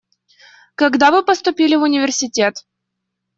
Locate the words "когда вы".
0.73-1.23